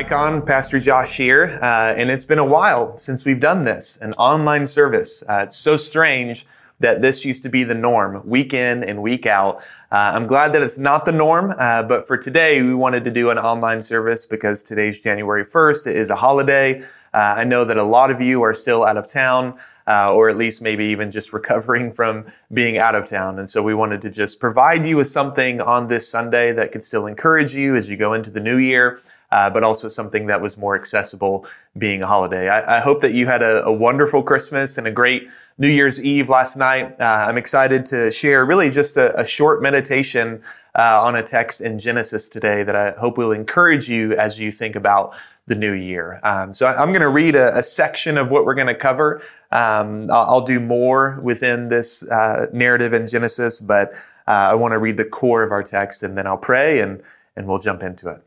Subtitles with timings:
[0.00, 4.12] Icon, Pastor Josh here, uh, and it's been a while since we've done this, an
[4.14, 5.22] online service.
[5.28, 6.46] Uh, it's so strange
[6.80, 9.58] that this used to be the norm, week in and week out.
[9.92, 13.10] Uh, I'm glad that it's not the norm, uh, but for today, we wanted to
[13.10, 15.86] do an online service because today's January 1st.
[15.88, 16.82] It is a holiday.
[17.12, 19.58] Uh, I know that a lot of you are still out of town.
[19.86, 23.40] Uh, or at least maybe even just recovering from being out of town.
[23.40, 26.84] And so we wanted to just provide you with something on this Sunday that could
[26.84, 29.00] still encourage you as you go into the new year
[29.32, 31.46] uh, but also something that was more accessible
[31.78, 32.48] being a holiday.
[32.48, 35.28] I, I hope that you had a, a, wonderful Christmas and a great
[35.60, 36.98] New Year's Eve last night.
[36.98, 40.42] Uh, I'm excited to share really just a, a short meditation
[40.74, 44.52] uh, on a text in Genesis today that I hope will encourage you as you
[44.52, 45.14] think about
[45.48, 46.18] the new year.
[46.22, 49.20] Um, so I'm going to read a, a, section of what we're going to cover.
[49.52, 53.92] Um, I'll, do more within this uh, narrative in Genesis, but
[54.26, 57.02] uh, I want to read the core of our text and then I'll pray and,
[57.36, 58.22] and we'll jump into it.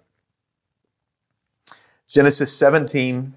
[2.08, 3.34] Genesis 17,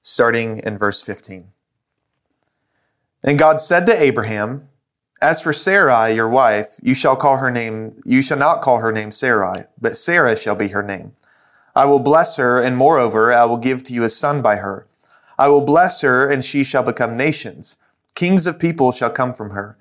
[0.00, 1.52] starting in verse 15.
[3.22, 4.68] And God said to Abraham,
[5.20, 8.92] As for Sarai, your wife, you shall call her name, you shall not call her
[8.92, 11.12] name Sarai, but Sarah shall be her name.
[11.76, 14.86] I will bless her, and moreover, I will give to you a son by her.
[15.38, 17.76] I will bless her, and she shall become nations.
[18.14, 19.76] Kings of people shall come from her.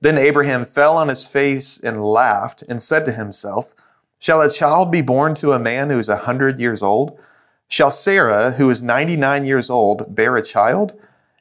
[0.00, 3.74] Then Abraham fell on his face and laughed, and said to himself,
[4.18, 7.18] Shall a child be born to a man who is a hundred years old?
[7.68, 11.00] Shall Sarah, who is 99 years old, bear a child?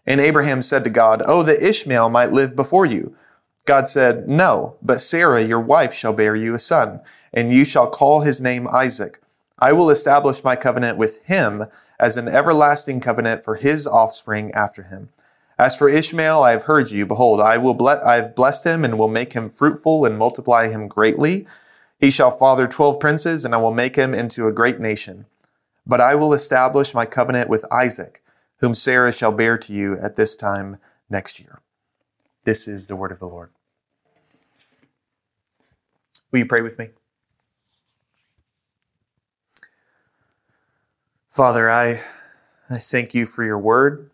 [0.10, 3.16] And Abraham said to God, Oh, that Ishmael might live before you.
[3.66, 7.00] God said, No, but Sarah, your wife, shall bear you a son,
[7.32, 9.22] and you shall call his name Isaac.
[9.60, 11.66] I will establish my covenant with him
[12.00, 15.10] as an everlasting covenant for his offspring after him.
[15.60, 17.06] As for Ishmael, I have heard you.
[17.06, 20.70] Behold, I will ble- I have blessed him and will make him fruitful and multiply
[20.70, 21.46] him greatly.
[22.00, 25.26] He shall father twelve princes, and I will make him into a great nation.
[25.86, 28.24] But I will establish my covenant with Isaac,
[28.60, 30.78] whom Sarah shall bear to you at this time
[31.10, 31.62] next year.
[32.44, 33.52] This is the word of the Lord.
[36.32, 36.90] Will you pray with me?
[41.32, 42.02] Father, I,
[42.70, 44.12] I thank you for your word.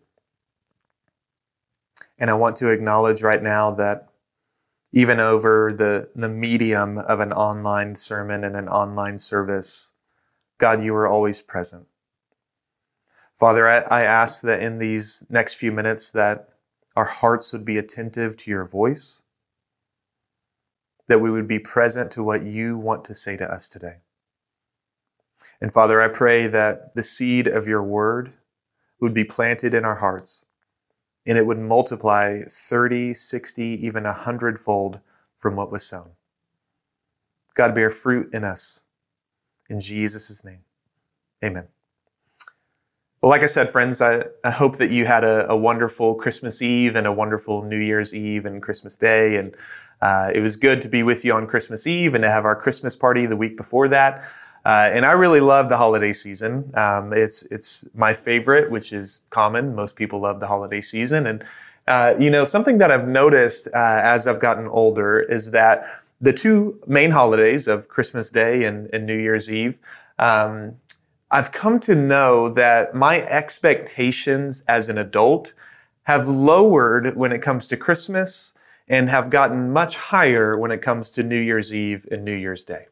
[2.18, 4.10] And I want to acknowledge right now that
[4.94, 9.92] even over the, the medium of an online sermon and an online service,
[10.58, 11.88] God, you are always present.
[13.36, 16.50] Father, I, I ask that in these next few minutes that
[16.96, 19.24] our hearts would be attentive to your voice,
[21.08, 23.98] that we would be present to what you want to say to us today.
[25.62, 28.34] And Father, I pray that the seed of your word
[29.02, 30.46] would be planted in our hearts
[31.28, 35.02] and it would multiply 30, 60, even a hundredfold
[35.38, 36.12] from what was sown.
[37.56, 38.84] God, bear fruit in us
[39.70, 40.62] in Jesus' name,
[41.44, 41.68] amen.
[43.26, 46.62] Well, like I said, friends, I, I hope that you had a, a, wonderful Christmas
[46.62, 49.38] Eve and a wonderful New Year's Eve and Christmas Day.
[49.38, 49.56] And
[50.00, 52.56] uh, it was good to be with you on Christmas Eve and to have our
[52.56, 54.30] Christmas party the week before that.
[54.64, 56.70] Uh, and I really love the holiday season.
[56.76, 59.74] Um, it's it's my favorite, which is common.
[59.74, 61.44] Most people love the holiday season, and
[61.88, 65.88] uh, you know something that I've noticed uh, as I've gotten older is that
[66.22, 69.80] the two main holidays of Christmas Day and, and New Year's Eve,
[70.20, 70.76] um,
[71.36, 75.54] I've come to know that my expectations as an adult
[76.04, 78.54] have lowered when it comes to Christmas
[78.88, 82.64] and have gotten much higher when it comes to New Year's Eve and New Year's
[82.64, 82.86] Day.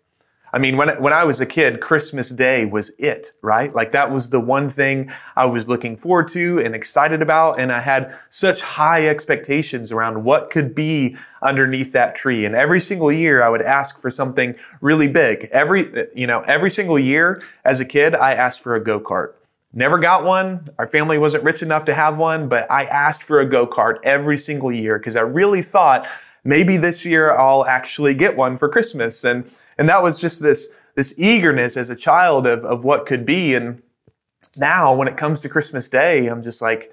[0.55, 3.73] I mean, when, when I was a kid, Christmas Day was it, right?
[3.73, 7.59] Like that was the one thing I was looking forward to and excited about.
[7.59, 12.45] And I had such high expectations around what could be underneath that tree.
[12.45, 15.49] And every single year I would ask for something really big.
[15.51, 19.33] Every, you know, every single year as a kid, I asked for a go-kart.
[19.73, 20.67] Never got one.
[20.77, 24.37] Our family wasn't rich enough to have one, but I asked for a go-kart every
[24.37, 26.07] single year because I really thought
[26.43, 29.23] maybe this year I'll actually get one for Christmas.
[29.23, 33.25] And and that was just this, this eagerness as a child of, of what could
[33.25, 33.55] be.
[33.55, 33.81] And
[34.55, 36.91] now when it comes to Christmas Day, I'm just like,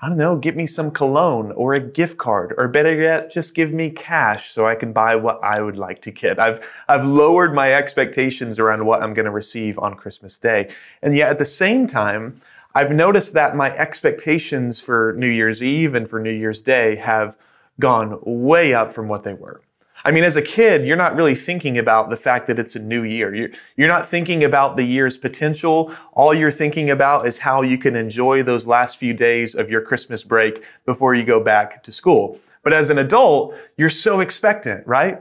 [0.00, 3.54] I don't know, give me some cologne or a gift card, or better yet, just
[3.54, 6.38] give me cash so I can buy what I would like to get.
[6.38, 10.72] I've, I've lowered my expectations around what I'm going to receive on Christmas Day.
[11.02, 12.36] And yet at the same time,
[12.76, 17.36] I've noticed that my expectations for New Year's Eve and for New Year's Day have
[17.80, 19.60] gone way up from what they were.
[20.04, 22.80] I mean, as a kid, you're not really thinking about the fact that it's a
[22.80, 23.34] new year.
[23.34, 25.92] You're, you're not thinking about the year's potential.
[26.12, 29.80] All you're thinking about is how you can enjoy those last few days of your
[29.80, 32.38] Christmas break before you go back to school.
[32.62, 35.20] But as an adult, you're so expectant, right?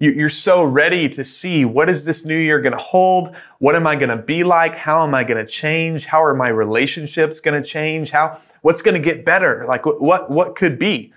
[0.00, 3.34] You're so ready to see what is this new year going to hold?
[3.58, 4.76] What am I going to be like?
[4.76, 6.06] How am I going to change?
[6.06, 8.10] How are my relationships going to change?
[8.10, 9.64] How, what's going to get better?
[9.66, 11.12] Like what, what could be?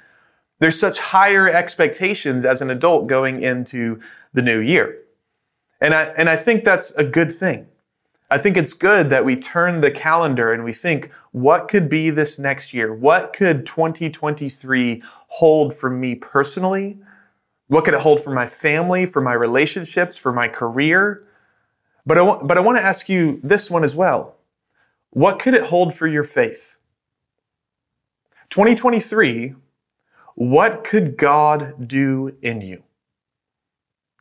[0.61, 3.99] There's such higher expectations as an adult going into
[4.31, 4.99] the new year.
[5.81, 7.65] And I, and I think that's a good thing.
[8.29, 12.11] I think it's good that we turn the calendar and we think, what could be
[12.11, 12.93] this next year?
[12.93, 16.99] What could 2023 hold for me personally?
[17.67, 21.23] What could it hold for my family, for my relationships, for my career?
[22.05, 24.35] But I, but I want to ask you this one as well.
[25.09, 26.77] What could it hold for your faith?
[28.51, 29.55] 2023
[30.41, 32.81] what could God do in you?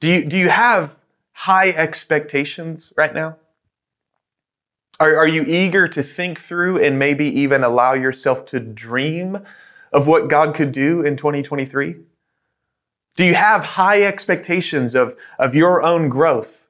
[0.03, 0.99] Do you, do you have
[1.33, 3.39] high expectations right now?
[4.99, 9.39] Are, are you eager to think through and maybe even allow yourself to dream
[9.95, 11.97] of what God could do in 2023?
[13.17, 16.69] Do you have high expectations of, of your own growth?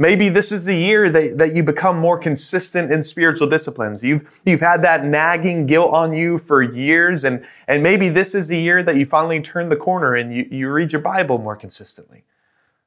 [0.00, 4.04] Maybe this is the year that, that you become more consistent in spiritual disciplines.
[4.04, 8.46] You've, you've had that nagging guilt on you for years, and, and maybe this is
[8.46, 11.56] the year that you finally turn the corner and you, you read your Bible more
[11.56, 12.22] consistently.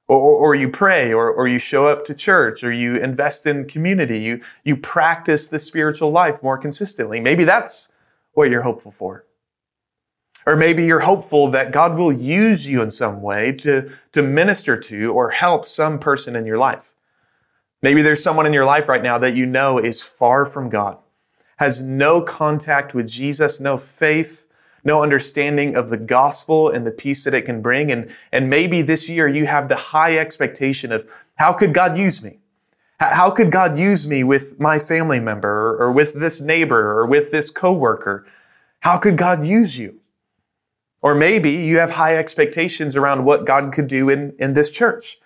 [0.08, 3.46] Or, or, or you pray, or, or you show up to church, or you invest
[3.46, 4.20] in community.
[4.20, 7.20] You, you practice the spiritual life more consistently.
[7.20, 7.92] Maybe that's
[8.34, 9.26] what you're hopeful for.
[10.46, 14.78] Or maybe you're hopeful that God will use you in some way to, to minister
[14.78, 16.94] to or help some person in your life.
[17.82, 20.98] Maybe there's someone in your life right now that you know is far from God,
[21.58, 24.46] has no contact with Jesus, no faith,
[24.84, 27.92] no understanding of the gospel and the peace that it can bring.
[27.92, 32.24] And, and maybe this year you have the high expectation of how could God use
[32.24, 32.40] me?
[33.00, 37.32] How could God use me with my family member or with this neighbor or with
[37.32, 38.28] this coworker?
[38.82, 40.02] How could God use you?
[41.02, 45.20] Or maybe you have high expectations around what God could do in, in this church.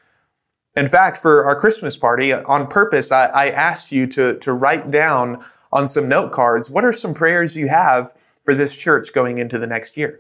[0.76, 4.92] In fact, for our Christmas party, on purpose, I, I asked you to, to write
[4.92, 9.38] down on some note cards what are some prayers you have for this church going
[9.38, 10.20] into the next year.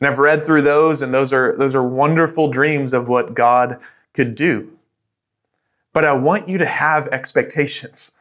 [0.00, 3.80] And I've read through those, and those are, those are wonderful dreams of what God
[4.14, 4.72] could do.
[5.92, 8.12] But I want you to have expectations.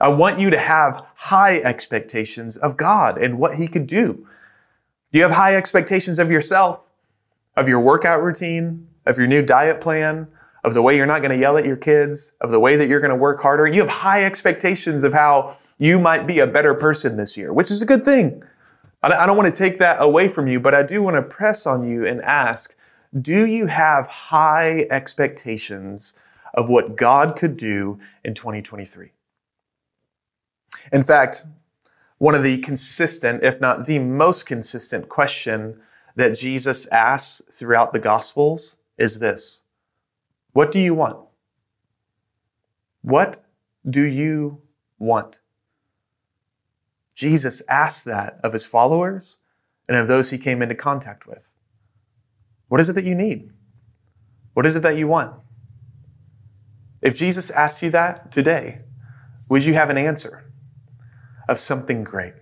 [0.00, 4.26] I want you to have high expectations of God and what He could do.
[5.12, 6.90] Do you have high expectations of yourself,
[7.56, 10.28] of your workout routine, of your new diet plan,
[10.64, 12.88] of the way you're not going to yell at your kids, of the way that
[12.88, 13.66] you're going to work harder.
[13.66, 17.70] You have high expectations of how you might be a better person this year, which
[17.70, 18.42] is a good thing.
[19.02, 21.66] I don't want to take that away from you, but I do want to press
[21.66, 22.74] on you and ask,
[23.20, 26.14] do you have high expectations
[26.54, 29.10] of what God could do in 2023?
[30.90, 31.44] In fact,
[32.16, 35.78] one of the consistent, if not the most consistent question
[36.16, 39.63] that Jesus asks throughout the Gospels is this
[40.54, 41.18] what do you want?
[43.02, 43.44] What
[43.88, 44.62] do you
[44.98, 45.40] want?
[47.14, 49.40] Jesus asked that of his followers
[49.88, 51.40] and of those he came into contact with.
[52.68, 53.50] What is it that you need?
[54.54, 55.34] What is it that you want?
[57.02, 58.82] If Jesus asked you that today,
[59.48, 60.44] would you have an answer
[61.48, 62.34] of something great?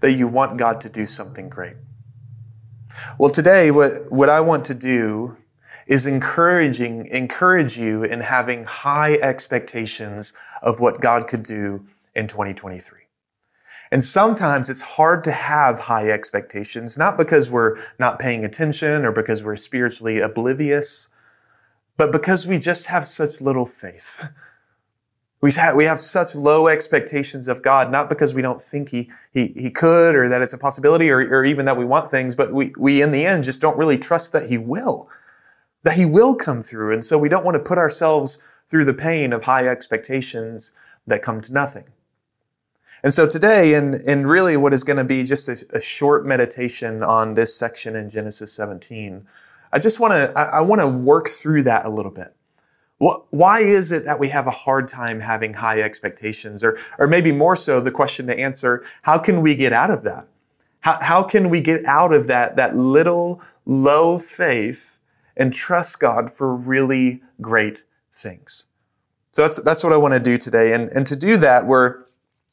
[0.00, 1.76] That you want God to do something great?
[3.18, 5.36] Well, today, what, what I want to do
[5.86, 13.00] is encouraging, encourage you in having high expectations of what God could do in 2023.
[13.92, 19.12] And sometimes it's hard to have high expectations, not because we're not paying attention or
[19.12, 21.10] because we're spiritually oblivious,
[21.96, 24.28] but because we just have such little faith.
[25.40, 29.10] We have, we have such low expectations of God, not because we don't think he,
[29.32, 32.34] he, he could or that it's a possibility or, or even that we want things,
[32.34, 35.08] but we, we in the end just don't really trust that he will
[35.86, 36.92] that He will come through.
[36.92, 40.72] And so we don't want to put ourselves through the pain of high expectations
[41.06, 41.84] that come to nothing.
[43.04, 46.26] And so today, in, in really what is going to be just a, a short
[46.26, 49.28] meditation on this section in Genesis 17,
[49.72, 52.34] I just want to, I, I want to work through that a little bit.
[52.98, 56.64] Why is it that we have a hard time having high expectations?
[56.64, 60.02] Or, or maybe more so, the question to answer, how can we get out of
[60.02, 60.26] that?
[60.80, 64.95] How, how can we get out of that, that little low faith
[65.36, 68.66] and trust God for really great things.
[69.30, 70.72] So that's, that's what I want to do today.
[70.72, 72.04] And, and to do that, we're,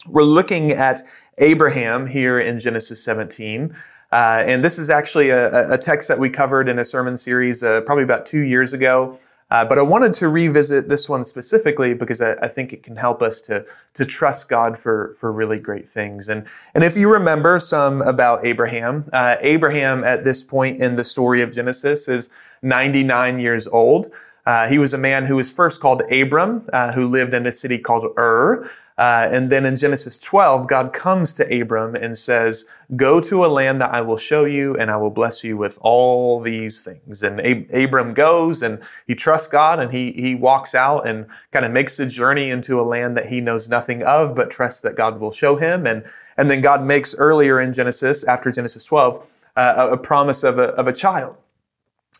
[0.08, 1.02] we're looking at
[1.38, 3.76] Abraham here in Genesis 17.
[4.12, 7.64] Uh, and this is actually a, a, text that we covered in a sermon series
[7.64, 9.18] uh, probably about two years ago.
[9.50, 12.96] Uh, but I wanted to revisit this one specifically because I, I, think it can
[12.96, 16.28] help us to, to trust God for, for really great things.
[16.28, 21.04] And, and if you remember some about Abraham, uh, Abraham at this point in the
[21.04, 22.30] story of Genesis is
[22.64, 24.08] 99 years old.
[24.46, 27.52] Uh, he was a man who was first called Abram, uh, who lived in a
[27.52, 28.70] city called Ur.
[28.98, 32.66] Uh, and then in Genesis 12, God comes to Abram and says,
[32.96, 35.80] Go to a land that I will show you, and I will bless you with
[35.82, 37.24] all these things.
[37.24, 41.66] And Ab- Abram goes and he trusts God and he, he walks out and kind
[41.66, 44.96] of makes the journey into a land that he knows nothing of, but trusts that
[44.96, 45.88] God will show him.
[45.88, 46.06] And,
[46.38, 50.60] and then God makes earlier in Genesis, after Genesis 12, uh, a, a promise of
[50.60, 51.36] a, of a child,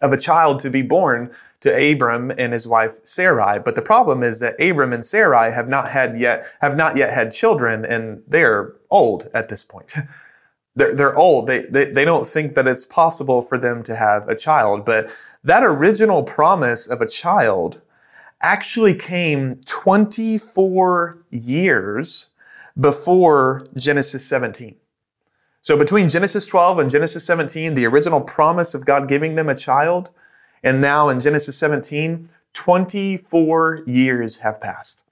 [0.04, 3.58] of a child to be born to Abram and his wife Sarai.
[3.58, 7.14] But the problem is that Abram and Sarai have not had yet, have not yet
[7.14, 9.94] had children and they're old at this point.
[10.76, 11.48] they're, they're old.
[11.48, 14.84] They, they, they don't think that it's possible for them to have a child.
[14.84, 15.10] But
[15.44, 17.82] that original promise of a child
[18.42, 22.30] actually came 24 years
[22.78, 24.76] before Genesis 17.
[25.64, 29.56] So between Genesis 12 and Genesis 17, the original promise of God giving them a
[29.56, 30.12] child
[30.62, 35.06] and now in Genesis 17, 24 years have passed.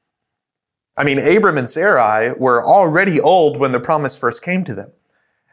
[0.98, 4.91] I mean, Abram and Sarai were already old when the promise first came to them.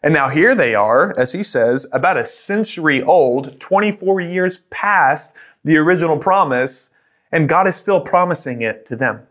[0.03, 5.33] And now here they are, as he says, about a century old, 24 years past
[5.63, 6.91] the original promise,
[7.31, 9.29] and God is still promising it to them.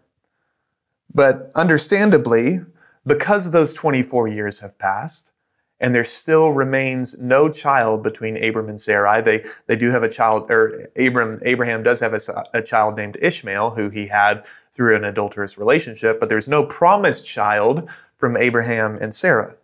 [1.14, 2.60] But understandably,
[3.06, 5.34] because those 24 years have passed,
[5.80, 9.22] and there still remains no child between Abram and Sarai.
[9.22, 12.20] They, they do have a child, or Abram, Abraham does have a,
[12.54, 17.26] a child named Ishmael, who he had through an adulterous relationship, but there's no promised
[17.26, 19.56] child from Abraham and Sarah.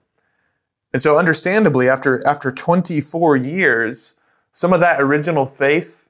[0.92, 4.16] And so understandably, after, after 24 years,
[4.52, 6.08] some of that original faith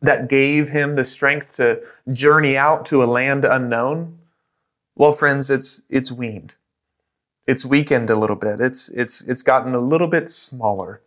[0.00, 4.18] that gave him the strength to journey out to a land unknown,
[4.94, 6.54] well, friends, it's, it's weaned
[7.46, 8.60] it's weakened a little bit.
[8.60, 11.02] It's, it's, it's gotten a little bit smaller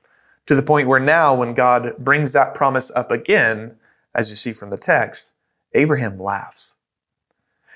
[0.45, 3.75] to the point where now when God brings that promise up again,
[4.15, 5.33] as you see from the text,
[5.73, 6.75] Abraham laughs.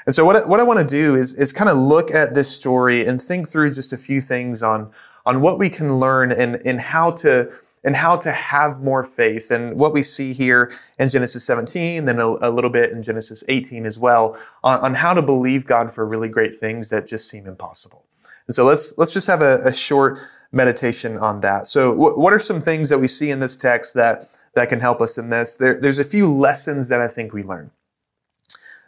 [0.05, 2.49] And so what, what I want to do is, is kind of look at this
[2.49, 4.91] story and think through just a few things on,
[5.25, 7.51] on what we can learn and, and how to,
[7.83, 12.19] and how to have more faith and what we see here in Genesis 17, then
[12.19, 15.91] a, a little bit in Genesis 18 as well on, on how to believe God
[15.91, 18.05] for really great things that just seem impossible.
[18.47, 20.19] And so let's let's just have a, a short
[20.51, 21.67] meditation on that.
[21.67, 24.79] So w- what are some things that we see in this text that that can
[24.79, 25.55] help us in this?
[25.55, 27.71] There, there's a few lessons that I think we learn.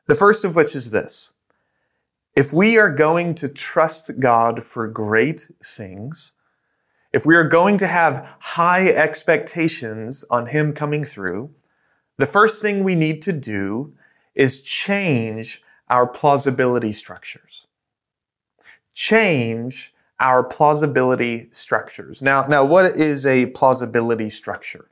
[0.07, 1.33] The first of which is this.
[2.35, 6.33] If we are going to trust God for great things,
[7.13, 11.51] if we are going to have high expectations on Him coming through,
[12.17, 13.93] the first thing we need to do
[14.33, 17.67] is change our plausibility structures
[18.93, 22.21] change our plausibility structures.
[22.21, 24.89] Now, now what is a plausibility structure?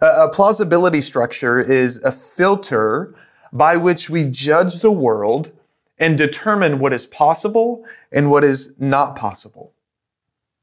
[0.00, 3.14] A, plausibility structure is a filter
[3.52, 5.52] by which we judge the world
[5.98, 9.72] and determine what is possible and what is not possible.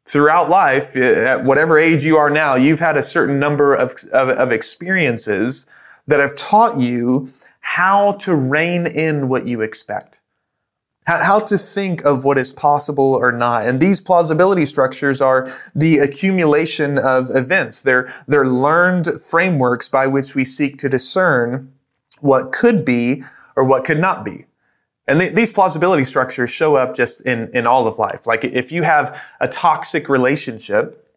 [0.05, 3.93] Throughout life, eh, at whatever age you are now, you've had a certain number of,
[4.11, 5.67] of, of experiences
[6.07, 7.27] that have taught you
[7.61, 10.21] how to rein in what you expect
[11.17, 13.65] how to think of what is possible or not.
[13.65, 17.81] And these plausibility structures are the accumulation of events.
[17.81, 21.71] They're, they're learned frameworks by which we seek to discern
[22.19, 23.23] what could be
[23.55, 24.45] or what could not be.
[25.07, 28.27] And th- these plausibility structures show up just in, in all of life.
[28.27, 31.07] Like if you have a toxic relationship,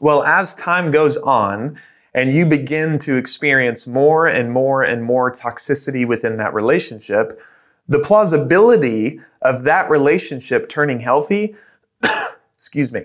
[0.00, 1.78] well, as time goes on,
[2.14, 7.40] and you begin to experience more and more and more toxicity within that relationship,
[7.88, 11.54] the plausibility of that relationship turning healthy,
[12.54, 13.04] excuse me,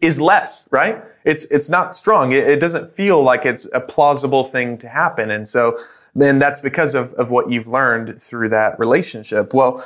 [0.00, 1.02] is less, right?
[1.24, 2.32] It's, it's not strong.
[2.32, 5.30] It, it, doesn't feel like it's a plausible thing to happen.
[5.30, 5.76] And so,
[6.14, 9.54] then that's because of, of what you've learned through that relationship.
[9.54, 9.84] Well,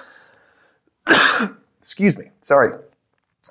[1.79, 2.77] excuse me, sorry.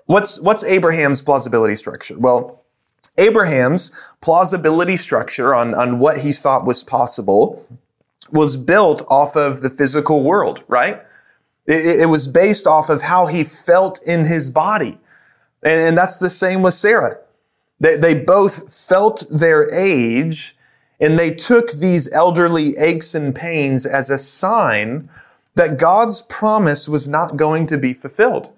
[0.08, 2.18] What's, what's Abraham's plausibility structure?
[2.18, 2.64] Well,
[3.18, 7.66] Abraham's plausibility structure on, on what he thought was possible
[8.32, 11.02] was built off of the physical world, right?
[11.68, 15.00] It, it was based off of how he felt in his body.
[15.64, 17.14] And, and that's the same with Sarah.
[17.80, 20.56] They, they both felt their age
[21.00, 25.10] and they took these elderly aches and pains as a sign
[25.56, 28.52] that God's promise was not going to be fulfilled.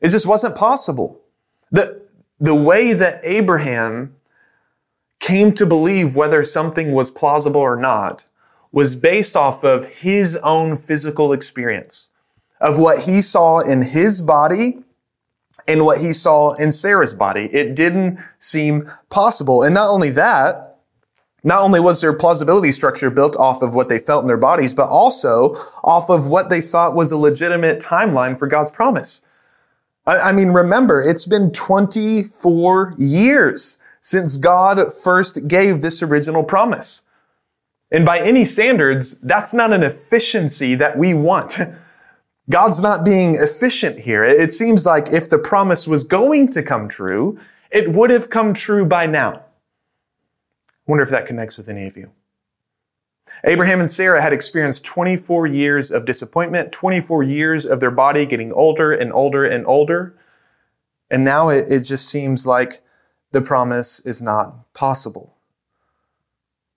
[0.00, 1.20] It just wasn't possible.
[1.70, 2.06] The,
[2.38, 4.14] the way that Abraham
[5.20, 8.26] came to believe whether something was plausible or not
[8.74, 12.10] was based off of his own physical experience
[12.60, 14.78] of what he saw in his body
[15.68, 17.44] and what he saw in Sarah's body.
[17.52, 19.62] It didn't seem possible.
[19.62, 20.80] And not only that,
[21.44, 24.74] not only was their plausibility structure built off of what they felt in their bodies,
[24.74, 25.54] but also
[25.84, 29.24] off of what they thought was a legitimate timeline for God's promise.
[30.04, 37.03] I, I mean, remember, it's been 24 years since God first gave this original promise.
[37.94, 41.60] And by any standards, that's not an efficiency that we want.
[42.50, 44.24] God's not being efficient here.
[44.24, 47.38] It seems like if the promise was going to come true,
[47.70, 49.44] it would have come true by now.
[50.88, 52.10] Wonder if that connects with any of you.
[53.44, 58.52] Abraham and Sarah had experienced 24 years of disappointment, 24 years of their body getting
[58.52, 60.18] older and older and older.
[61.12, 62.82] And now it, it just seems like
[63.30, 65.33] the promise is not possible.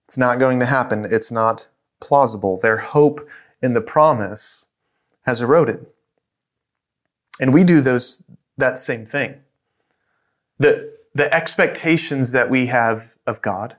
[0.07, 1.05] It's not going to happen.
[1.09, 1.67] It's not
[1.99, 2.59] plausible.
[2.59, 3.27] Their hope
[3.61, 4.67] in the promise
[5.23, 5.85] has eroded.
[7.41, 8.23] And we do those,
[8.57, 9.41] that same thing.
[10.59, 13.75] The, the expectations that we have of God,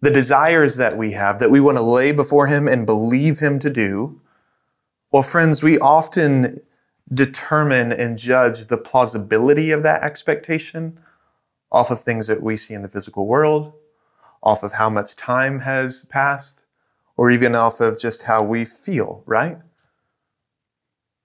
[0.00, 3.58] the desires that we have, that we want to lay before Him and believe Him
[3.58, 4.18] to do,
[5.12, 6.62] well, friends, we often
[7.12, 10.98] determine and judge the plausibility of that expectation
[11.70, 13.74] off of things that we see in the physical world,
[14.42, 16.66] off of how much time has passed,
[17.16, 19.58] or even off of just how we feel, right?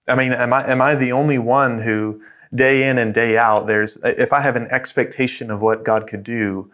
[0.07, 2.21] I mean, am I, am I the only one who
[2.53, 6.24] day in and day out, there's, if I have an expectation of what God could
[6.24, 6.71] do,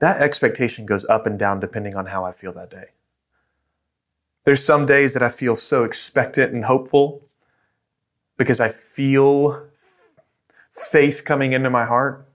[0.00, 2.86] that expectation goes up and down depending on how I feel that day.
[4.44, 7.22] There's some days that I feel so expectant and hopeful
[8.36, 9.68] because I feel
[10.70, 12.26] faith coming into my heart.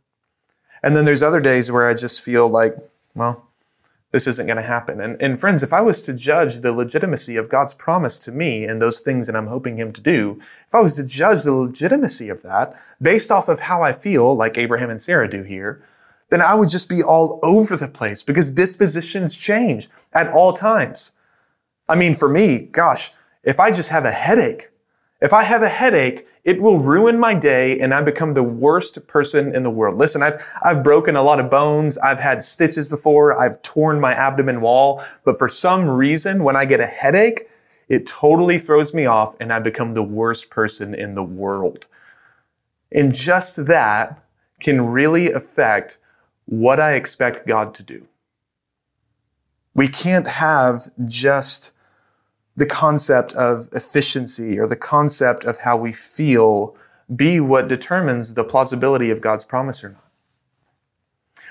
[0.83, 2.75] And then there's other days where I just feel like,
[3.15, 3.49] well,
[4.13, 5.01] this isn't going to happen.
[5.01, 8.63] And, and friends, if I was to judge the legitimacy of God's promise to me
[8.63, 11.51] and those things that I'm hoping Him to do, if I was to judge the
[11.51, 15.83] legitimacy of that based off of how I feel, like Abraham and Sarah do here,
[16.29, 21.13] then I would just be all over the place because dispositions change at all times.
[21.89, 23.11] I mean, for me, gosh,
[23.43, 24.69] if I just have a headache,
[25.23, 29.07] if I have a headache, it will ruin my day and I become the worst
[29.07, 29.97] person in the world.
[29.97, 31.97] Listen, I've, I've broken a lot of bones.
[31.99, 33.39] I've had stitches before.
[33.39, 35.01] I've torn my abdomen wall.
[35.23, 37.47] But for some reason, when I get a headache,
[37.87, 41.87] it totally throws me off and I become the worst person in the world.
[42.91, 44.21] And just that
[44.59, 45.99] can really affect
[46.45, 48.07] what I expect God to do.
[49.73, 51.71] We can't have just
[52.55, 56.75] the concept of efficiency or the concept of how we feel
[57.13, 60.03] be what determines the plausibility of God's promise or not.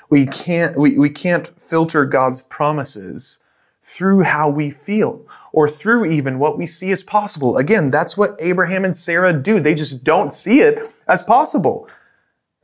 [0.09, 3.41] We can't, we, we can't filter God's promises
[3.83, 7.57] through how we feel or through even what we see as possible.
[7.57, 9.59] Again, that's what Abraham and Sarah do.
[9.59, 11.89] They just don't see it as possible.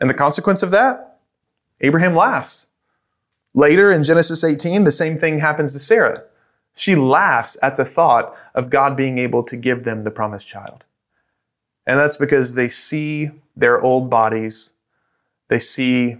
[0.01, 1.19] And the consequence of that,
[1.81, 2.69] Abraham laughs.
[3.55, 6.25] Later in Genesis 18, the same thing happens to Sarah.
[6.79, 10.85] She laughs at the thought of God being able to give them the promised child.
[11.85, 14.75] And that's because they see their old bodies.
[15.49, 16.19] They see,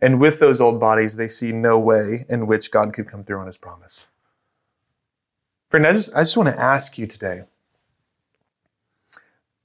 [0.00, 3.40] and with those old bodies, they see no way in which God could come through
[3.40, 4.06] on his promise.
[5.68, 7.42] Friend, I just, I just want to ask you today,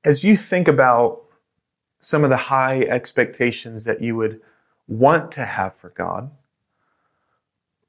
[0.03, 1.21] as you think about
[1.99, 4.41] some of the high expectations that you would
[4.87, 6.31] want to have for God,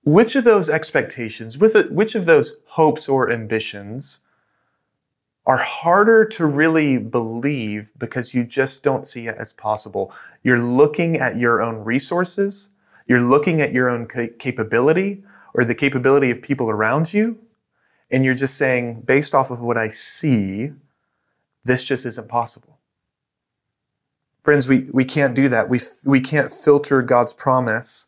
[0.09, 4.21] which of those expectations, which of those hopes or ambitions
[5.45, 10.15] are harder to really believe because you just don't see it as possible?
[10.43, 12.71] You're looking at your own resources,
[13.07, 14.07] you're looking at your own
[14.39, 17.39] capability or the capability of people around you,
[18.11, 20.73] and you're just saying, based off of what I see,
[21.65, 22.79] this just isn't possible.
[24.41, 25.69] Friends, we, we can't do that.
[25.69, 28.07] We, we can't filter God's promise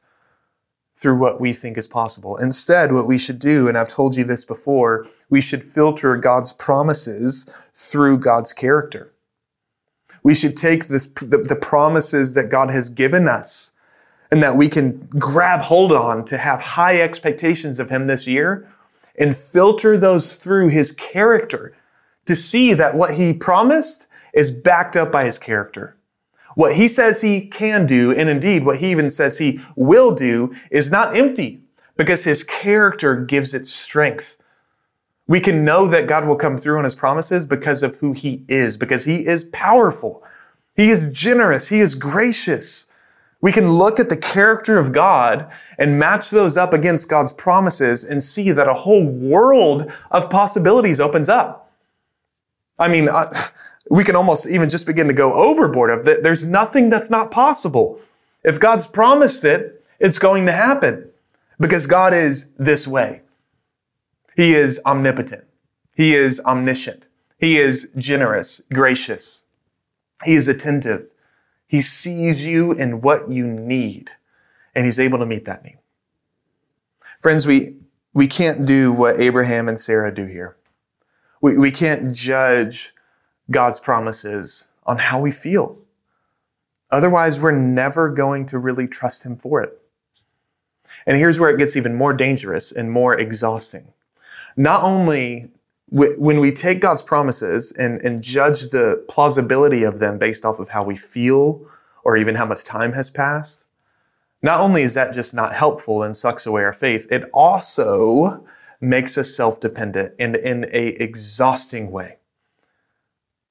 [1.00, 2.36] through what we think is possible.
[2.36, 6.52] Instead, what we should do, and I've told you this before, we should filter God's
[6.52, 9.14] promises through God's character.
[10.22, 13.72] We should take this, the, the promises that God has given us
[14.30, 18.68] and that we can grab hold on to have high expectations of Him this year
[19.18, 21.74] and filter those through His character
[22.26, 25.96] to see that what He promised is backed up by His character.
[26.61, 30.55] What he says he can do, and indeed what he even says he will do,
[30.70, 31.62] is not empty
[31.96, 34.37] because his character gives it strength.
[35.27, 38.44] We can know that God will come through on his promises because of who he
[38.46, 40.23] is, because he is powerful.
[40.77, 41.68] He is generous.
[41.68, 42.88] He is gracious.
[43.40, 48.05] We can look at the character of God and match those up against God's promises
[48.05, 51.73] and see that a whole world of possibilities opens up.
[52.79, 53.09] I mean,
[53.90, 56.22] we can almost even just begin to go overboard of that.
[56.22, 58.00] There's nothing that's not possible.
[58.44, 61.11] If God's promised it, it's going to happen
[61.59, 63.22] because God is this way.
[64.37, 65.44] He is omnipotent.
[65.94, 67.09] He is omniscient.
[67.38, 69.44] He is generous, gracious.
[70.24, 71.11] He is attentive.
[71.66, 74.11] He sees you and what you need,
[74.74, 75.79] and he's able to meet that need.
[77.18, 77.76] Friends, we,
[78.14, 80.57] we can't do what Abraham and Sarah do here.
[81.42, 82.94] We, we can't judge
[83.50, 85.78] God's promises on how we feel.
[86.90, 89.80] Otherwise, we're never going to really trust him for it.
[91.06, 93.92] And here's where it gets even more dangerous and more exhausting.
[94.56, 95.50] Not only
[95.88, 100.68] when we take God's promises and, and judge the plausibility of them based off of
[100.68, 101.66] how we feel
[102.04, 103.66] or even how much time has passed,
[104.42, 108.44] not only is that just not helpful and sucks away our faith, it also
[108.80, 112.16] makes us self-dependent and in a exhausting way.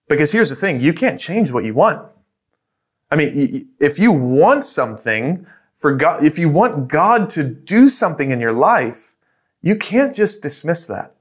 [0.09, 2.05] Because here's the thing, you can't change what you want.
[3.11, 3.31] I mean,
[3.79, 5.45] if you want something
[5.75, 9.15] for God, if you want God to do something in your life,
[9.61, 11.15] you can't just dismiss that.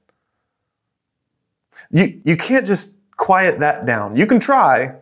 [1.91, 4.15] You, you can't just quiet that down.
[4.15, 4.95] You can try,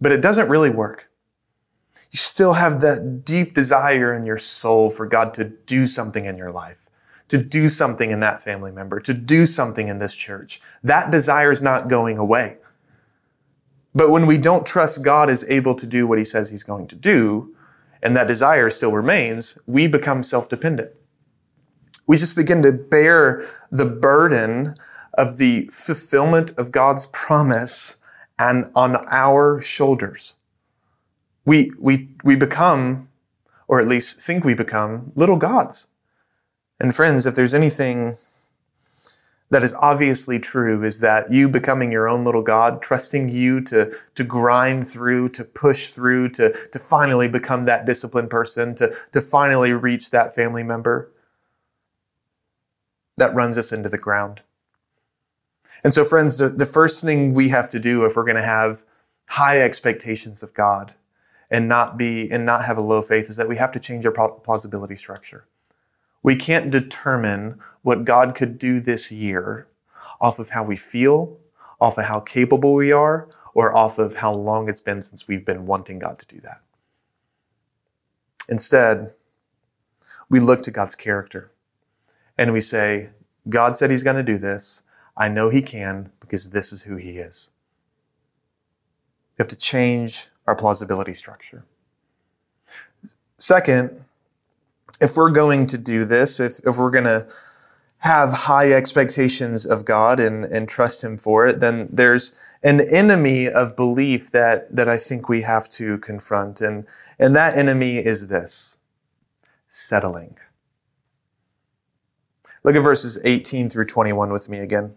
[0.00, 1.10] but it doesn't really work.
[2.12, 6.36] You still have that deep desire in your soul for God to do something in
[6.36, 6.88] your life,
[7.28, 10.60] to do something in that family member, to do something in this church.
[10.82, 12.58] That desire is not going away.
[13.94, 16.86] But when we don't trust God is able to do what he says he's going
[16.88, 17.54] to do,
[18.02, 20.90] and that desire still remains, we become self-dependent.
[22.06, 24.74] We just begin to bear the burden
[25.14, 27.98] of the fulfillment of God's promise
[28.38, 30.36] and on our shoulders.
[31.44, 33.08] We, we, we become,
[33.68, 35.88] or at least think we become, little gods.
[36.78, 38.14] And friends, if there's anything
[39.50, 43.92] that is obviously true is that you becoming your own little God, trusting you to,
[44.14, 49.20] to grind through, to push through, to, to finally become that disciplined person, to, to
[49.20, 51.10] finally reach that family member,
[53.16, 54.42] that runs us into the ground.
[55.82, 58.42] And so, friends, the, the first thing we have to do if we're going to
[58.42, 58.84] have
[59.26, 60.94] high expectations of God
[61.50, 64.06] and not be and not have a low faith is that we have to change
[64.06, 65.46] our plausibility structure.
[66.22, 69.66] We can't determine what God could do this year
[70.20, 71.38] off of how we feel,
[71.80, 75.44] off of how capable we are, or off of how long it's been since we've
[75.44, 76.60] been wanting God to do that.
[78.48, 79.14] Instead,
[80.28, 81.50] we look to God's character
[82.36, 83.10] and we say,
[83.48, 84.82] God said he's going to do this.
[85.16, 87.50] I know he can because this is who he is.
[89.36, 91.64] We have to change our plausibility structure.
[93.38, 94.04] Second,
[95.00, 97.26] if we're going to do this, if, if we're going to
[97.98, 102.32] have high expectations of God and, and trust Him for it, then there's
[102.62, 106.60] an enemy of belief that, that I think we have to confront.
[106.60, 106.86] And,
[107.18, 108.78] and that enemy is this
[109.68, 110.36] settling.
[112.64, 114.96] Look at verses 18 through 21 with me again.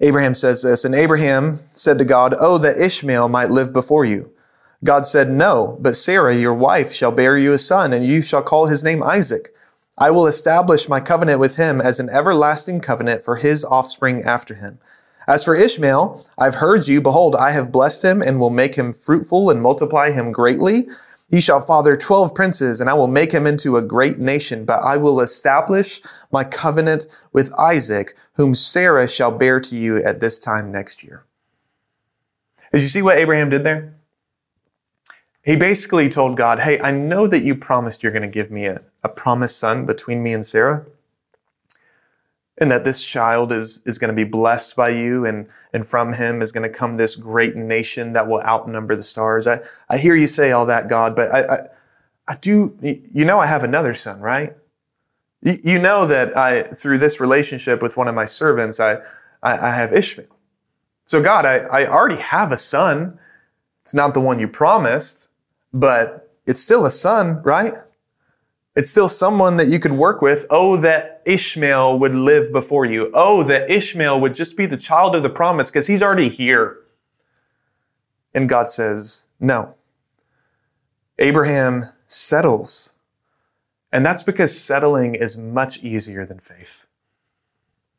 [0.00, 4.33] Abraham says this, and Abraham said to God, Oh, that Ishmael might live before you.
[4.84, 8.42] God said, No, but Sarah, your wife, shall bear you a son, and you shall
[8.42, 9.54] call his name Isaac.
[9.96, 14.54] I will establish my covenant with him as an everlasting covenant for his offspring after
[14.54, 14.78] him.
[15.26, 17.00] As for Ishmael, I've heard you.
[17.00, 20.86] Behold, I have blessed him and will make him fruitful and multiply him greatly.
[21.30, 24.80] He shall father twelve princes, and I will make him into a great nation, but
[24.80, 30.38] I will establish my covenant with Isaac, whom Sarah shall bear to you at this
[30.38, 31.24] time next year.
[32.72, 33.94] Did you see what Abraham did there?
[35.44, 38.66] He basically told God, Hey, I know that you promised you're going to give me
[38.66, 40.86] a, a promised son between me and Sarah
[42.58, 46.12] and that this child is, is going to be blessed by you and, and from
[46.12, 49.46] him is going to come this great nation that will outnumber the stars.
[49.46, 51.58] I, I hear you say all that, God, but I, I,
[52.28, 54.54] I do, you know, I have another son, right?
[55.42, 58.94] You, know that I, through this relationship with one of my servants, I,
[59.42, 60.28] I, I have Ishmael.
[61.04, 63.18] So God, I, I already have a son.
[63.82, 65.28] It's not the one you promised,
[65.74, 67.74] but it's still a son, right?
[68.76, 70.46] It's still someone that you could work with.
[70.50, 73.10] Oh, that Ishmael would live before you.
[73.14, 76.78] Oh, that Ishmael would just be the child of the promise because he's already here.
[78.34, 79.74] And God says, no.
[81.18, 82.94] Abraham settles.
[83.92, 86.86] And that's because settling is much easier than faith.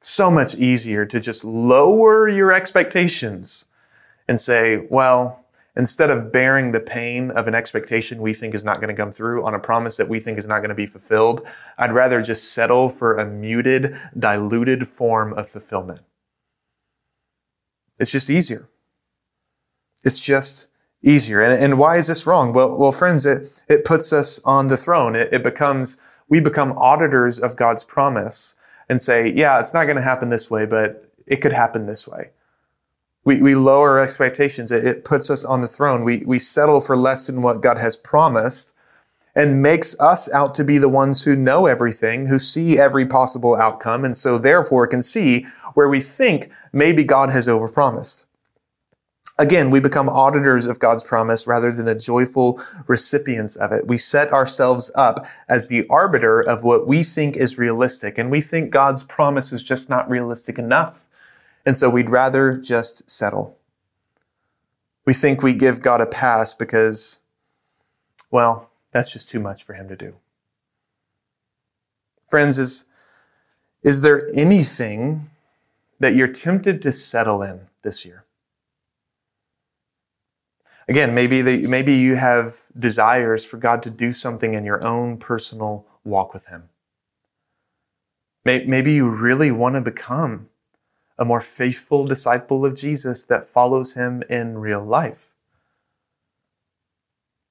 [0.05, 3.65] so much easier to just lower your expectations
[4.27, 5.44] and say, well,
[5.77, 9.11] instead of bearing the pain of an expectation we think is not going to come
[9.11, 11.45] through on a promise that we think is not going to be fulfilled,
[11.77, 16.01] I'd rather just settle for a muted, diluted form of fulfillment.
[17.99, 18.69] It's just easier.
[20.03, 20.69] It's just
[21.01, 21.41] easier.
[21.41, 22.53] And, and why is this wrong?
[22.53, 25.15] Well, well, friends, it, it puts us on the throne.
[25.15, 25.97] It, it becomes,
[26.29, 28.55] we become auditors of God's promise
[28.89, 32.07] and say, yeah, it's not going to happen this way, but it could happen this
[32.07, 32.31] way.
[33.25, 34.71] We, we lower our expectations.
[34.71, 36.03] It, it puts us on the throne.
[36.03, 38.73] We, we settle for less than what God has promised
[39.35, 43.55] and makes us out to be the ones who know everything, who see every possible
[43.55, 48.25] outcome, and so therefore can see where we think maybe God has overpromised.
[49.37, 53.85] Again, we become auditors of God's promise rather than the joyful recipients of it.
[53.85, 58.39] We set ourselves up as the arbiter of what we think is realistic, and we
[58.39, 61.04] think God's promise is just not realistic enough.
[61.65, 63.57] And so we'd rather just settle.
[65.05, 67.19] We think we give God a pass because,
[68.31, 70.15] well, that's just too much for him to do.
[72.27, 72.85] Friends, is,
[73.83, 75.21] is there anything
[75.99, 78.25] that you're tempted to settle in this year?
[80.87, 85.17] Again, maybe the, maybe you have desires for God to do something in your own
[85.17, 86.69] personal walk with Him.
[88.43, 90.49] Maybe you really want to become
[91.17, 95.29] a more faithful disciple of Jesus that follows Him in real life.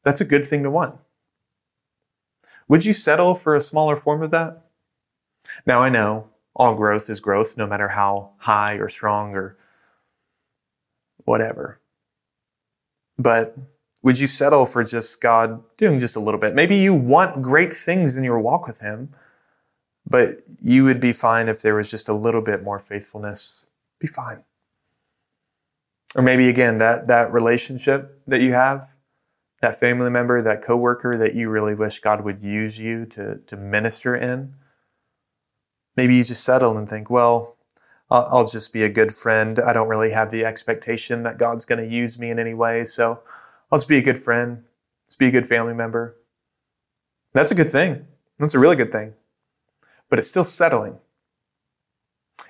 [0.02, 0.96] That's a good thing to want.
[2.68, 4.64] Would you settle for a smaller form of that?
[5.66, 9.56] Now I know all growth is growth, no matter how high or strong or
[11.24, 11.80] whatever.
[13.18, 13.56] But
[14.02, 16.54] would you settle for just God doing just a little bit?
[16.54, 19.14] Maybe you want great things in your walk with Him,
[20.06, 23.66] but you would be fine if there was just a little bit more faithfulness.
[23.98, 24.44] Be fine.
[26.14, 28.94] Or maybe again, that, that relationship that you have,
[29.62, 33.56] that family member, that coworker that you really wish God would use you to, to
[33.56, 34.54] minister in.
[35.96, 37.56] Maybe you just settle and think, well,
[38.10, 39.58] I'll, I'll just be a good friend.
[39.58, 42.84] I don't really have the expectation that God's going to use me in any way.
[42.84, 43.22] So
[43.72, 44.64] I'll just be a good friend,
[45.06, 46.16] just be a good family member.
[47.32, 48.06] That's a good thing.
[48.38, 49.14] That's a really good thing.
[50.14, 51.00] But it's still settling.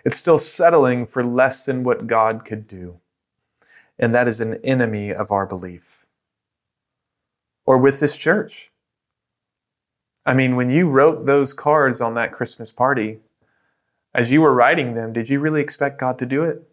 [0.05, 3.01] It's still settling for less than what God could do.
[3.99, 6.05] And that is an enemy of our belief.
[7.65, 8.71] Or with this church.
[10.27, 13.21] I mean, when you wrote those cards on that Christmas party,
[14.15, 16.69] as you were writing them, did you really expect God to do it?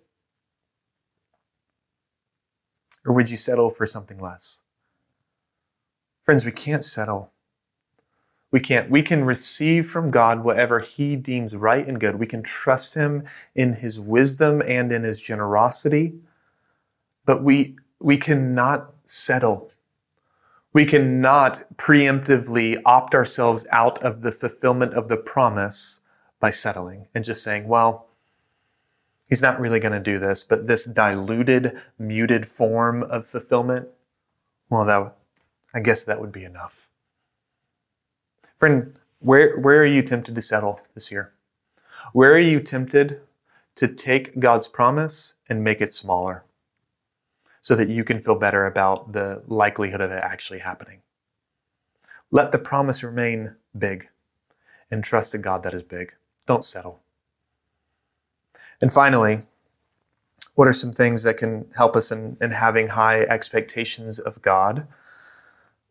[3.05, 4.59] Or would you settle for something less?
[6.25, 7.31] Friends, we can't settle.
[8.51, 8.89] We can't.
[8.89, 12.15] We can receive from God whatever He deems right and good.
[12.15, 13.23] We can trust Him
[13.55, 16.15] in His wisdom and in His generosity,
[17.25, 19.71] but we, we cannot settle.
[20.73, 26.01] We cannot preemptively opt ourselves out of the fulfillment of the promise
[26.39, 28.07] by settling and just saying, well,
[29.29, 33.87] he's not really going to do this, but this diluted, muted form of fulfillment,
[34.69, 35.15] well, that,
[35.73, 36.89] I guess that would be enough.
[38.61, 41.33] Friend, where, where are you tempted to settle this year?
[42.13, 43.21] Where are you tempted
[43.73, 46.43] to take God's promise and make it smaller
[47.59, 51.01] so that you can feel better about the likelihood of it actually happening?
[52.29, 54.09] Let the promise remain big
[54.91, 56.13] and trust a God that is big.
[56.45, 56.99] Don't settle.
[58.79, 59.39] And finally,
[60.53, 64.87] what are some things that can help us in, in having high expectations of God?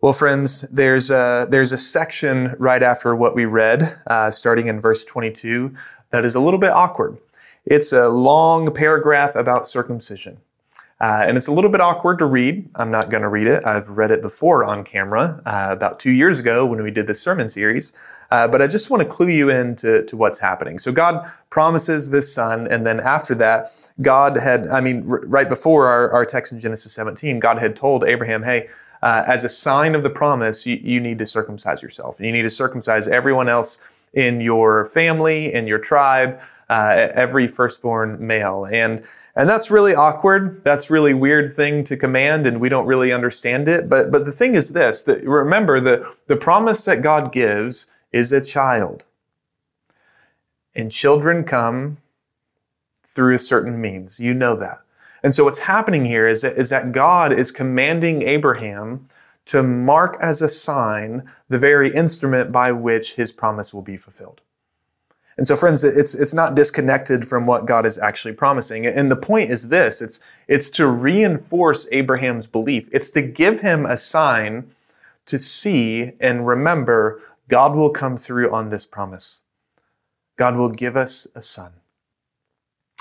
[0.03, 4.81] Well, friends, there's a, there's a section right after what we read, uh, starting in
[4.81, 5.75] verse 22,
[6.09, 7.19] that is a little bit awkward.
[7.67, 10.39] It's a long paragraph about circumcision.
[11.03, 12.67] Uh, and it's a little bit awkward to read.
[12.77, 13.63] I'm not going to read it.
[13.67, 17.21] I've read it before on camera uh, about two years ago when we did this
[17.21, 17.93] sermon series.
[18.31, 20.79] Uh, but I just want to clue you in to, to what's happening.
[20.79, 23.69] So God promises this son, and then after that,
[24.01, 27.77] God had, I mean, r- right before our, our text in Genesis 17, God had
[27.77, 28.69] told Abraham, hey,
[29.03, 32.21] uh, as a sign of the promise, you, you need to circumcise yourself.
[32.21, 33.79] You need to circumcise everyone else
[34.13, 38.65] in your family, in your tribe, uh, every firstborn male.
[38.65, 40.65] And and that's really awkward.
[40.65, 43.89] That's really weird thing to command and we don't really understand it.
[43.89, 48.33] But, but the thing is this, that remember the, the promise that God gives is
[48.33, 49.05] a child.
[50.75, 51.99] And children come
[53.07, 54.21] through certain means.
[54.21, 54.81] You know that.
[55.23, 59.07] And so what's happening here is that, is that God is commanding Abraham
[59.47, 64.41] to mark as a sign the very instrument by which his promise will be fulfilled.
[65.37, 68.85] And so, friends, it's, it's not disconnected from what God is actually promising.
[68.87, 73.87] And the point is this it's, it's to reinforce Abraham's belief, it's to give him
[73.87, 74.71] a sign
[75.27, 79.43] to see and remember God will come through on this promise.
[80.37, 81.73] God will give us a son.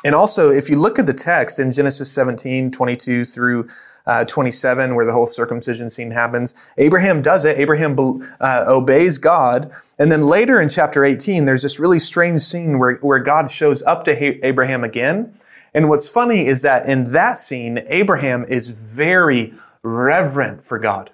[0.06, 3.68] And also, if you look at the text in Genesis 17, 22 through
[4.06, 7.58] uh, 27, where the whole circumcision scene happens, Abraham does it.
[7.58, 7.98] Abraham
[8.40, 9.72] uh, obeys God.
[10.00, 13.84] And then later in chapter 18, there's this really strange scene where, where God shows
[13.84, 15.34] up to Abraham again.
[15.74, 21.12] And what's funny is that in that scene, Abraham is very reverent for God.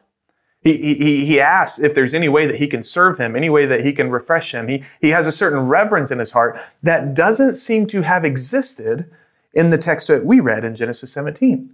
[0.65, 3.67] He, he, he asks if there's any way that he can serve him, any way
[3.67, 4.67] that he can refresh him.
[4.67, 9.09] He, he has a certain reverence in his heart that doesn't seem to have existed
[9.53, 11.71] in the text that we read in Genesis 17.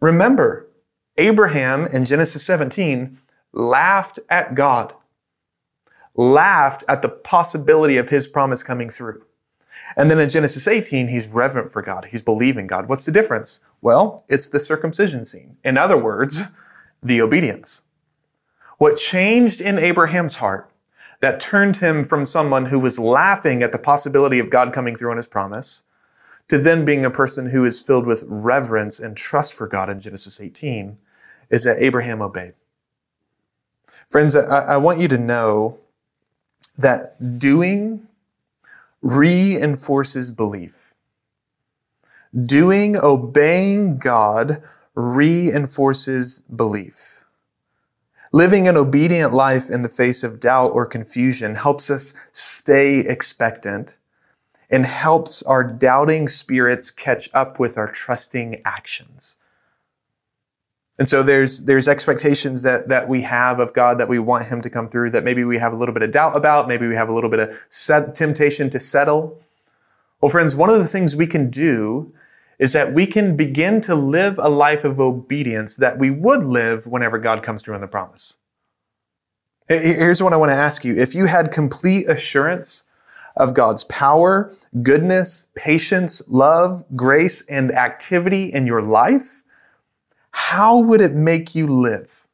[0.00, 0.66] Remember,
[1.16, 3.18] Abraham in Genesis 17
[3.52, 4.92] laughed at God,
[6.16, 9.24] laughed at the possibility of his promise coming through.
[9.96, 12.06] And then in Genesis 18, he's reverent for God.
[12.06, 12.88] He's believing God.
[12.88, 13.60] What's the difference?
[13.80, 15.56] Well, it's the circumcision scene.
[15.62, 16.42] In other words,
[17.04, 17.82] the obedience.
[18.78, 20.70] What changed in Abraham's heart
[21.20, 25.10] that turned him from someone who was laughing at the possibility of God coming through
[25.10, 25.84] on his promise
[26.48, 30.00] to then being a person who is filled with reverence and trust for God in
[30.00, 30.98] Genesis 18
[31.50, 32.54] is that Abraham obeyed.
[34.08, 35.78] Friends, I, I want you to know
[36.76, 38.06] that doing
[39.02, 40.94] reinforces belief.
[42.44, 44.62] Doing, obeying God
[44.94, 47.24] reinforces belief.
[48.32, 53.98] Living an obedient life in the face of doubt or confusion helps us stay expectant
[54.70, 59.36] and helps our doubting spirits catch up with our trusting actions.
[60.98, 64.60] And so there's there's expectations that that we have of God that we want Him
[64.62, 65.10] to come through.
[65.10, 66.68] That maybe we have a little bit of doubt about.
[66.68, 69.40] Maybe we have a little bit of set, temptation to settle.
[70.20, 72.13] Well, friends, one of the things we can do
[72.58, 76.86] is that we can begin to live a life of obedience that we would live
[76.86, 78.38] whenever God comes through on the promise.
[79.68, 80.94] Here's what I want to ask you.
[80.94, 82.84] If you had complete assurance
[83.36, 89.42] of God's power, goodness, patience, love, grace, and activity in your life,
[90.30, 92.24] how would it make you live?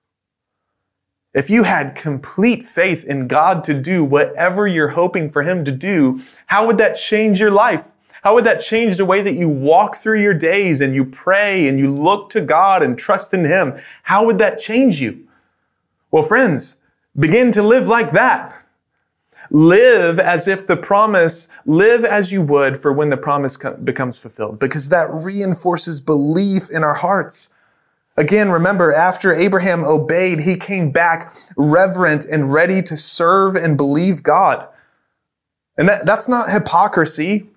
[1.33, 5.71] If you had complete faith in God to do whatever you're hoping for Him to
[5.71, 7.93] do, how would that change your life?
[8.23, 11.67] How would that change the way that you walk through your days and you pray
[11.69, 13.79] and you look to God and trust in Him?
[14.03, 15.27] How would that change you?
[16.11, 16.79] Well, friends,
[17.19, 18.57] begin to live like that.
[19.51, 24.59] Live as if the promise, live as you would for when the promise becomes fulfilled,
[24.61, 27.53] because that reinforces belief in our hearts.
[28.17, 34.23] Again, remember, after Abraham obeyed, he came back reverent and ready to serve and believe
[34.23, 34.69] God.
[35.77, 37.50] And that, that's not hypocrisy.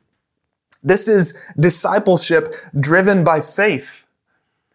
[0.84, 4.06] This is discipleship driven by faith.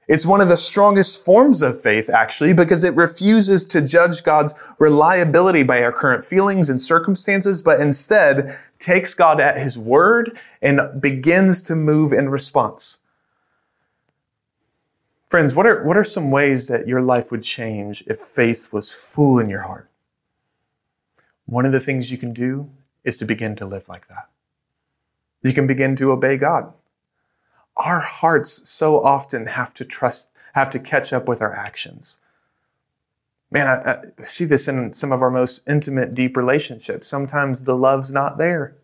[0.08, 4.54] It's one of the strongest forms of faith, actually, because it refuses to judge God's
[4.78, 10.80] reliability by our current feelings and circumstances, but instead takes God at His word and
[11.00, 12.98] begins to move in response.
[15.28, 18.90] Friends, what are, what are some ways that your life would change if faith was
[18.90, 19.90] full in your heart?
[21.44, 22.70] One of the things you can do
[23.04, 24.30] is to begin to live like that.
[25.42, 26.72] You can begin to obey God.
[27.76, 32.18] Our hearts so often have to trust, have to catch up with our actions.
[33.50, 37.06] Man, I, I see this in some of our most intimate, deep relationships.
[37.06, 38.76] Sometimes the love's not there.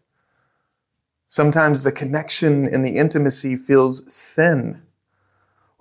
[1.28, 4.82] Sometimes the connection and the intimacy feels thin.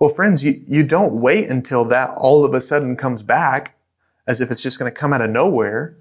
[0.00, 3.78] Well, friends, you, you don't wait until that all of a sudden comes back
[4.26, 5.96] as if it's just going to come out of nowhere.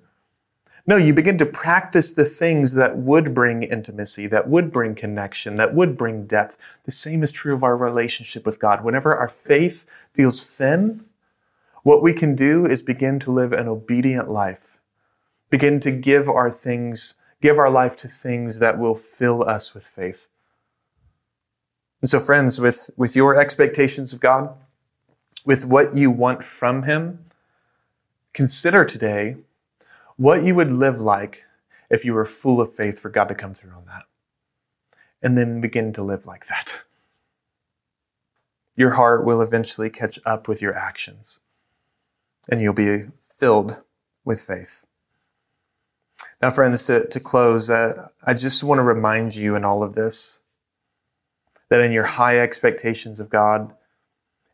[0.85, 5.55] No, you begin to practice the things that would bring intimacy, that would bring connection,
[5.55, 6.57] that would bring depth.
[6.83, 8.83] The same is true of our relationship with God.
[8.83, 11.05] Whenever our faith feels thin,
[11.83, 14.79] what we can do is begin to live an obedient life.
[15.49, 19.85] Begin to give our things, give our life to things that will fill us with
[19.85, 20.27] faith.
[22.01, 24.53] And so, friends, with, with your expectations of God,
[25.45, 27.25] with what you want from Him,
[28.33, 29.37] consider today
[30.17, 31.43] what you would live like
[31.89, 34.03] if you were full of faith for God to come through on that.
[35.21, 36.83] And then begin to live like that.
[38.75, 41.39] Your heart will eventually catch up with your actions,
[42.49, 43.83] and you'll be filled
[44.25, 44.85] with faith.
[46.41, 49.95] Now, friends, to, to close, uh, I just want to remind you in all of
[49.95, 50.41] this
[51.69, 53.73] that in your high expectations of God,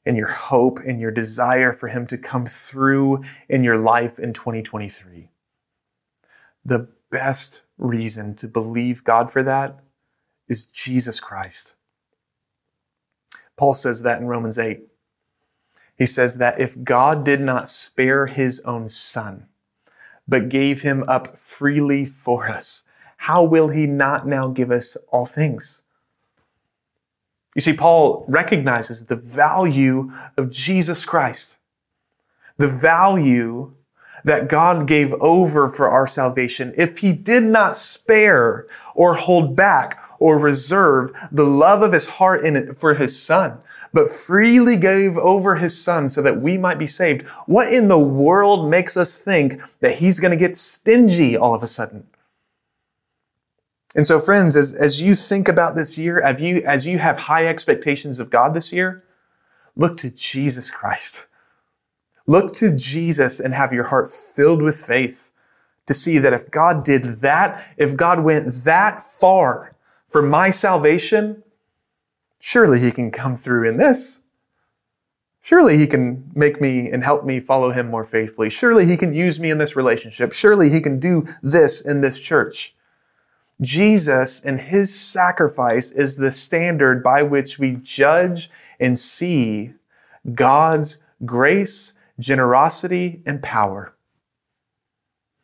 [0.05, 4.33] in your hope, in your desire for Him to come through in your life in
[4.33, 5.29] 2023,
[6.69, 9.79] the best reason to believe God for that
[10.47, 11.75] is Jesus Christ.
[13.57, 14.81] Paul says that in Romans 8.
[15.97, 19.47] He says that if God did not spare his own son,
[20.25, 22.83] but gave him up freely for us,
[23.17, 25.83] how will he not now give us all things?
[27.53, 31.57] You see, Paul recognizes the value of Jesus Christ,
[32.57, 33.73] the value
[34.23, 36.73] that God gave over for our salvation.
[36.77, 42.45] If he did not spare or hold back or reserve the love of his heart
[42.45, 43.59] in for his son,
[43.93, 47.27] but freely gave over his son so that we might be saved.
[47.45, 51.63] What in the world makes us think that he's going to get stingy all of
[51.63, 52.05] a sudden?
[53.95, 57.17] And so, friends, as, as you think about this year, as you, as you have
[57.17, 59.03] high expectations of God this year,
[59.75, 61.25] look to Jesus Christ.
[62.29, 65.31] Look to Jesus and have your heart filled with faith
[65.87, 69.75] to see that if God did that, if God went that far
[70.05, 71.41] for my salvation,
[72.39, 74.21] surely he can come through in this.
[75.41, 78.51] Surely he can make me and help me follow him more faithfully.
[78.51, 80.31] Surely he can use me in this relationship.
[80.31, 82.75] Surely he can do this in this church.
[83.59, 89.73] Jesus and his sacrifice is the standard by which we judge and see
[90.35, 93.95] God's grace, generosity, and power.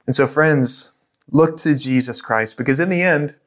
[0.05, 0.91] And so, friends,
[1.31, 3.37] look to Jesus Christ because in the end,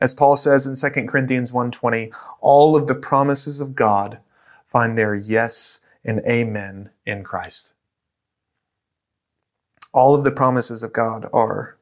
[0.00, 4.20] as Paul says in 2 Corinthians 1:20, all of the promises of God
[4.64, 7.74] find their yes and amen in Christ.
[9.92, 11.76] All of the promises of God are,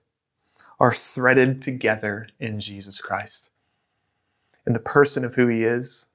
[0.80, 3.50] are threaded together in Jesus Christ,
[4.66, 6.06] in the person of who he is.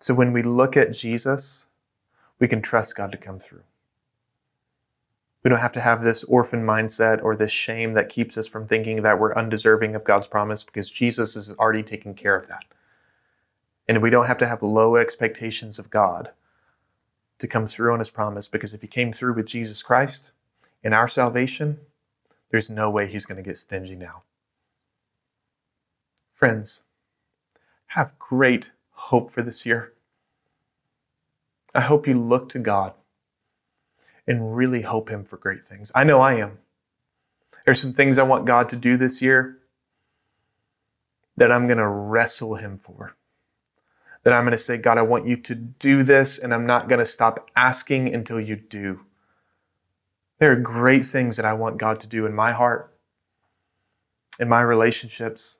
[0.00, 1.67] So when we look at Jesus,
[2.38, 3.62] we can trust God to come through.
[5.42, 8.66] We don't have to have this orphan mindset or this shame that keeps us from
[8.66, 12.64] thinking that we're undeserving of God's promise because Jesus is already taking care of that.
[13.86, 16.30] And we don't have to have low expectations of God
[17.38, 20.32] to come through on his promise because if he came through with Jesus Christ
[20.82, 21.78] in our salvation,
[22.50, 24.22] there's no way he's going to get stingy now.
[26.32, 26.82] Friends,
[27.88, 29.92] have great hope for this year.
[31.74, 32.94] I hope you look to God
[34.26, 35.92] and really hope Him for great things.
[35.94, 36.58] I know I am.
[37.64, 39.58] There's some things I want God to do this year
[41.36, 43.16] that I'm going to wrestle Him for.
[44.24, 46.88] That I'm going to say, God, I want you to do this, and I'm not
[46.88, 49.06] going to stop asking until you do.
[50.38, 52.96] There are great things that I want God to do in my heart,
[54.38, 55.58] in my relationships,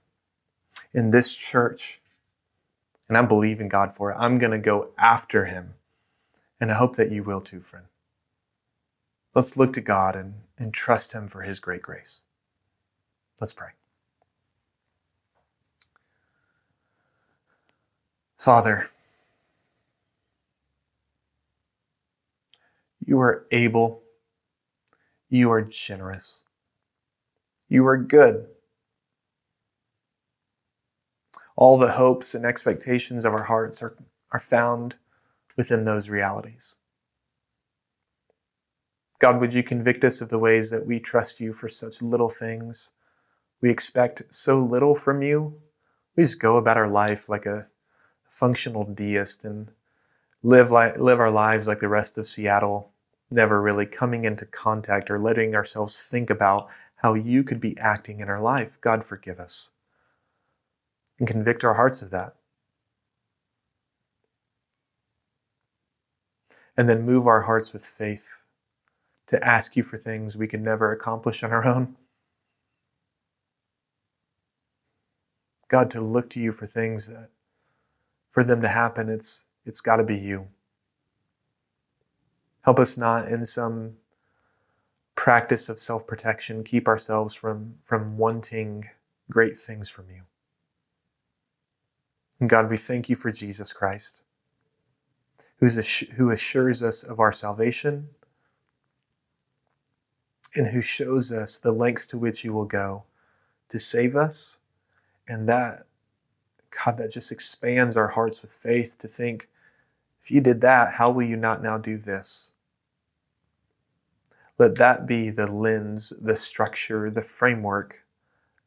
[0.93, 2.01] in this church.
[3.09, 4.17] And I'm believing God for it.
[4.19, 5.75] I'm going to go after Him.
[6.61, 7.87] And I hope that you will too, friend.
[9.35, 12.25] Let's look to God and, and trust Him for His great grace.
[13.41, 13.69] Let's pray.
[18.37, 18.89] Father,
[23.05, 24.03] you are able,
[25.29, 26.45] you are generous,
[27.69, 28.47] you are good.
[31.57, 33.97] All the hopes and expectations of our hearts are,
[34.31, 34.97] are found
[35.59, 36.79] within those realities.
[39.19, 42.31] God, would you convict us of the ways that we trust you for such little
[42.31, 42.93] things?
[43.61, 45.61] We expect so little from you.
[46.17, 47.69] We just go about our life like a
[48.31, 49.73] functional deist and
[50.45, 52.93] live, li- live our lives like the rest of Seattle,
[53.29, 56.69] never really coming into contact or letting ourselves think about
[57.03, 58.81] how you could be acting in our life.
[58.81, 59.73] God, forgive us
[61.19, 62.38] and convict our hearts of that.
[66.79, 68.37] And then move our hearts with faith
[69.27, 71.97] to ask you for things we could never accomplish on our own.
[75.69, 77.29] God, to look to you for things that,
[78.31, 80.49] for them to happen, it's, it's got to be you.
[82.63, 83.97] Help us not in some
[85.15, 88.85] practice of self protection keep ourselves from, from wanting
[89.31, 90.23] great things from you.
[92.41, 94.23] And God, we thank you for Jesus Christ,
[95.61, 98.09] who assures us of our salvation
[100.55, 103.05] and who shows us the lengths to which you will go
[103.69, 104.61] to save us.
[105.27, 105.85] And that,
[106.71, 109.49] God, that just expands our hearts with faith to think,
[110.23, 112.53] if you did that, how will you not now do this?
[114.59, 118.05] Let that be the lens, the structure, the framework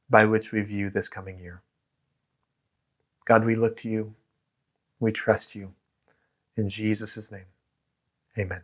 [0.10, 1.62] by which we view this coming year.
[3.26, 4.16] God, we look to you.
[5.00, 5.74] We trust you.
[6.62, 7.46] In Jesus' name,
[8.38, 8.62] amen.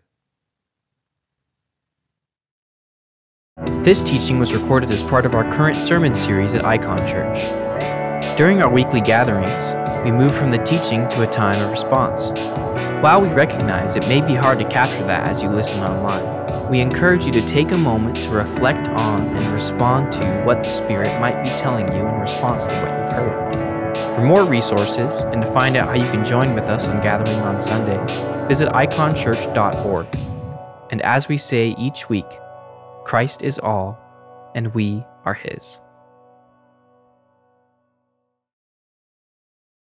[3.84, 8.38] This teaching was recorded as part of our current sermon series at Icon Church.
[8.38, 9.74] During our weekly gatherings,
[10.06, 12.30] we move from the teaching to a time of response.
[13.02, 16.82] While we recognize it may be hard to capture that as you listen online, we
[16.82, 21.20] encourage you to take a moment to reflect on and respond to what the Spirit
[21.20, 23.67] might be telling you in response to what you've heard.
[24.16, 27.40] For more resources and to find out how you can join with us in gathering
[27.40, 30.08] on Sundays, visit iconchurch.org.
[30.90, 32.26] And as we say each week,
[33.04, 34.00] Christ is all,
[34.56, 35.80] and we are His.